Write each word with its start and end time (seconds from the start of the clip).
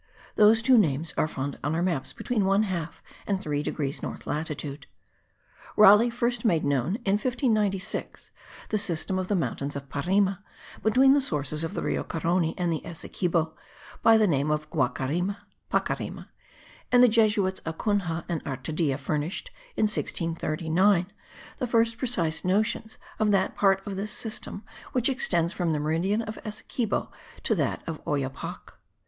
Those 0.35 0.63
two 0.63 0.79
names 0.79 1.13
are 1.15 1.27
found 1.27 1.59
on 1.63 1.75
our 1.75 1.83
maps 1.83 2.11
between 2.11 2.41
1/2 2.41 2.89
and 3.27 3.39
3 3.39 3.61
degrees 3.61 4.01
north 4.01 4.25
latitude. 4.25 4.87
Raleigh 5.77 6.09
first 6.09 6.43
made 6.43 6.63
known, 6.65 6.95
in 7.05 7.19
1596, 7.19 8.31
the 8.69 8.79
system 8.79 9.19
of 9.19 9.27
the 9.27 9.35
mountains 9.35 9.75
of 9.75 9.89
Parime, 9.89 10.39
between 10.81 11.13
the 11.13 11.21
sources 11.21 11.63
of 11.63 11.75
the 11.75 11.83
Rio 11.83 12.03
Carony 12.03 12.55
and 12.57 12.73
the 12.73 12.83
Essequibo, 12.83 13.53
by 14.01 14.17
the 14.17 14.25
name 14.25 14.49
of 14.49 14.67
Wacarima 14.71 15.37
(Pacarima), 15.71 16.29
and 16.91 17.03
the 17.03 17.07
Jesuits 17.07 17.61
Acunha 17.63 18.25
and 18.27 18.43
Artedia 18.43 18.97
furnished, 18.97 19.51
in 19.77 19.83
1639, 19.83 21.13
the 21.59 21.67
first 21.67 21.99
precise 21.99 22.43
notions 22.43 22.97
of 23.19 23.29
that 23.29 23.55
part 23.55 23.85
of 23.85 23.97
this 23.97 24.11
system 24.11 24.63
which 24.93 25.09
extends 25.09 25.53
from 25.53 25.73
the 25.73 25.79
meridian 25.79 26.23
of 26.23 26.39
Essequibo 26.43 27.11
to 27.43 27.53
that 27.53 27.83
of 27.85 28.03
Oyapoc. 28.07 28.73